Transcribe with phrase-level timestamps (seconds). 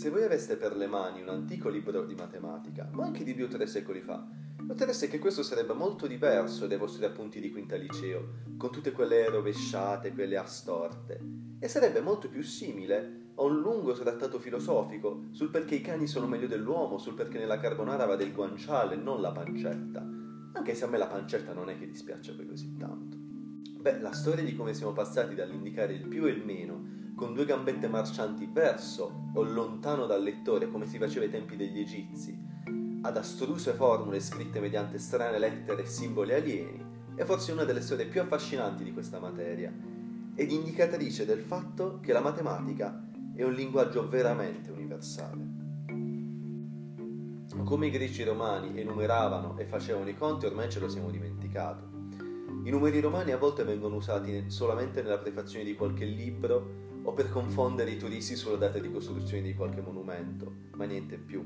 [0.00, 3.44] Se voi aveste per le mani un antico libro di matematica, ma anche di due
[3.44, 4.26] o tre secoli fa,
[4.56, 9.28] notereste che questo sarebbe molto diverso dai vostri appunti di quinta liceo, con tutte quelle
[9.28, 11.20] rovesciate, quelle A storte,
[11.58, 16.26] e sarebbe molto più simile a un lungo trattato filosofico sul perché i cani sono
[16.26, 20.00] meglio dell'uomo, sul perché nella carbonara va del guanciale, non la pancetta.
[20.54, 23.19] Anche se a me la pancetta non è che dispiace poi così tanto.
[23.80, 27.46] Beh, la storia di come siamo passati dall'indicare il più e il meno con due
[27.46, 32.38] gambette marcianti verso o lontano dal lettore come si faceva ai tempi degli egizi,
[33.00, 38.04] ad astruse formule scritte mediante strane lettere e simboli alieni, è forse una delle storie
[38.04, 39.72] più affascinanti di questa materia
[40.34, 43.02] ed indicatrice del fatto che la matematica
[43.34, 45.58] è un linguaggio veramente universale.
[47.64, 51.89] Come i greci romani enumeravano e facevano i conti ormai ce lo siamo dimenticato.
[52.62, 57.30] I numeri romani a volte vengono usati solamente nella prefazione di qualche libro o per
[57.30, 61.42] confondere i turisti sulla data di costruzione di qualche monumento, ma niente più.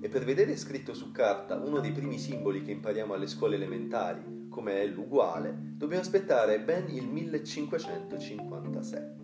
[0.00, 4.48] E per vedere scritto su carta uno dei primi simboli che impariamo alle scuole elementari,
[4.50, 9.18] come è l'uguale, dobbiamo aspettare ben il 1557.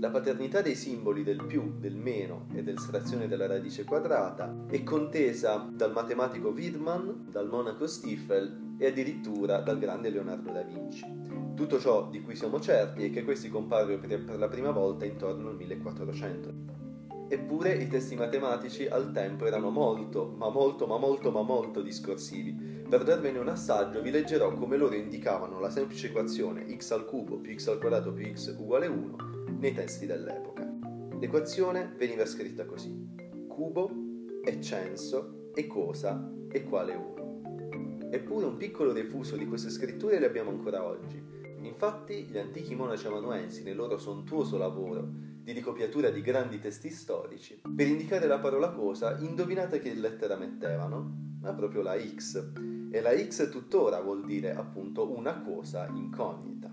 [0.00, 5.66] La paternità dei simboli del più, del meno e dell'estrazione della radice quadrata è contesa
[5.72, 11.04] dal matematico Widman, dal monaco Stiefel e addirittura dal grande Leonardo da Vinci.
[11.54, 15.48] Tutto ciò di cui siamo certi è che questi comparvero per la prima volta intorno
[15.48, 16.82] al 1400.
[17.28, 22.52] Eppure i testi matematici al tempo erano molto, ma molto, ma molto, ma molto discorsivi.
[22.88, 27.38] Per darvene un assaggio vi leggerò come loro indicavano la semplice equazione x al cubo
[27.38, 29.16] più x al quadrato più x uguale 1
[29.58, 30.70] nei testi dell'epoca.
[31.18, 32.94] L'equazione veniva scritta così:
[33.48, 33.90] cubo
[34.42, 37.13] è censo e cosa è quale 1.
[38.14, 41.20] Eppure un piccolo defuso di queste scritture le abbiamo ancora oggi.
[41.62, 45.04] Infatti gli antichi monaci amanuensi nel loro sontuoso lavoro
[45.42, 51.38] di ricopiatura di grandi testi storici, per indicare la parola cosa, indovinate che lettera mettevano?
[51.40, 52.52] Ma proprio la X.
[52.92, 56.72] E la X tuttora vuol dire appunto una cosa incognita.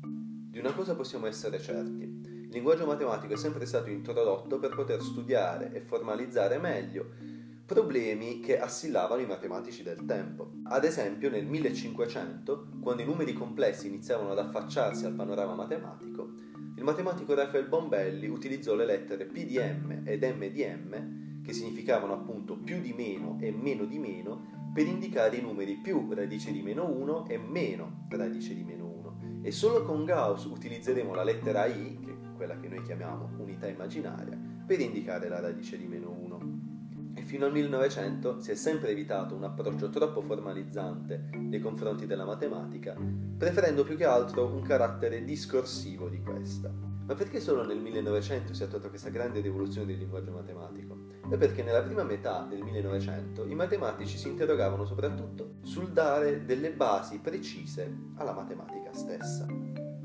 [0.00, 2.04] Di una cosa possiamo essere certi.
[2.04, 7.33] Il linguaggio matematico è sempre stato introdotto per poter studiare e formalizzare meglio
[7.66, 10.52] problemi che assillavano i matematici del tempo.
[10.64, 16.28] Ad esempio nel 1500, quando i numeri complessi iniziavano ad affacciarsi al panorama matematico,
[16.76, 21.52] il matematico Raphael Bombelli utilizzò le lettere P di M ed M di M, che
[21.52, 26.50] significavano appunto più di meno e meno di meno, per indicare i numeri più radice
[26.50, 28.94] di meno 1 e meno radice di meno 1
[29.46, 33.68] e solo con Gauss utilizzeremo la lettera i, che è quella che noi chiamiamo unità
[33.68, 36.53] immaginaria, per indicare la radice di meno 1.
[37.24, 42.94] Fino al 1900 si è sempre evitato un approccio troppo formalizzante nei confronti della matematica,
[43.38, 46.70] preferendo più che altro un carattere discorsivo di questa.
[47.06, 51.06] Ma perché solo nel 1900 si è attuata questa grande rivoluzione del linguaggio matematico?
[51.28, 56.72] È perché nella prima metà del 1900 i matematici si interrogavano soprattutto sul dare delle
[56.72, 59.46] basi precise alla matematica stessa.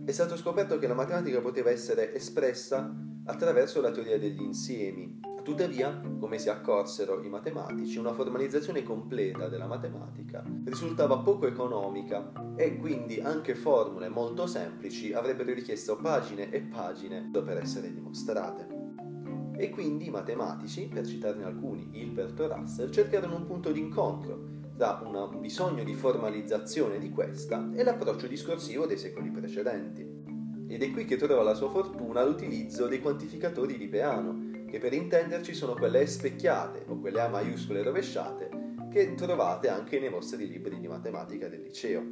[0.06, 2.94] È stato scoperto che la matematica poteva essere espressa
[3.26, 5.20] attraverso la teoria degli insiemi.
[5.50, 12.78] Tuttavia, come si accorsero i matematici, una formalizzazione completa della matematica risultava poco economica e
[12.78, 18.68] quindi anche formule molto semplici avrebbero richiesto pagine e pagine per essere dimostrate.
[19.58, 24.40] E quindi i matematici, per citarne alcuni, Hilbert o Russell, cercarono un punto d'incontro
[24.78, 30.28] tra un bisogno di formalizzazione di questa e l'approccio discorsivo dei secoli precedenti.
[30.68, 34.94] Ed è qui che trova la sua fortuna l'utilizzo dei quantificatori di Peano, che per
[34.94, 40.80] intenderci sono quelle specchiate o quelle A maiuscole rovesciate che trovate anche nei vostri libri
[40.80, 42.04] di matematica del liceo.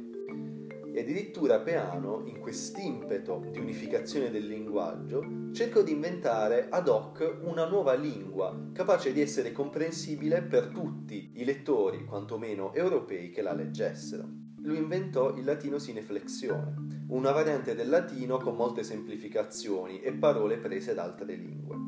[0.92, 7.66] E addirittura Peano, in quest'impeto di unificazione del linguaggio, cercò di inventare ad hoc una
[7.66, 14.26] nuova lingua capace di essere comprensibile per tutti i lettori, quantomeno europei, che la leggessero.
[14.62, 20.94] Lui inventò il latino sineflexione, una variante del latino con molte semplificazioni e parole prese
[20.94, 21.87] da altre lingue.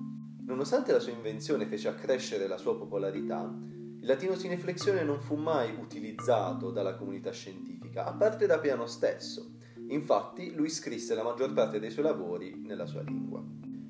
[0.50, 3.49] Nonostante la sua invenzione fece accrescere la sua popolarità,
[4.00, 9.52] il latino sineflexione non fu mai utilizzato dalla comunità scientifica, a parte da Piano stesso.
[9.91, 13.41] Infatti, lui scrisse la maggior parte dei suoi lavori nella sua lingua.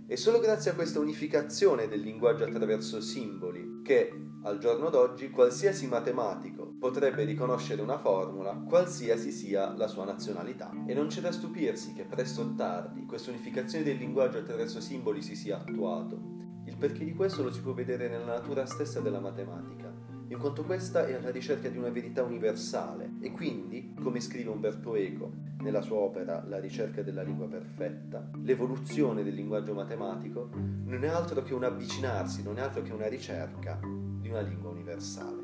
[0.06, 4.12] È solo grazie a questa unificazione del linguaggio attraverso simboli che,
[4.42, 10.70] al giorno d'oggi, qualsiasi matematico potrebbe riconoscere una formula, qualsiasi sia la sua nazionalità.
[10.86, 15.22] E non c'è da stupirsi che presto o tardi questa unificazione del linguaggio attraverso simboli
[15.22, 16.39] si sia attuato
[16.80, 19.92] perché di questo lo si può vedere nella natura stessa della matematica.
[20.28, 24.94] in quanto questa è alla ricerca di una verità universale e quindi, come scrive Umberto
[24.94, 31.08] Eco nella sua opera La ricerca della lingua perfetta, l'evoluzione del linguaggio matematico non è
[31.08, 35.39] altro che un avvicinarsi, non è altro che una ricerca di una lingua universale.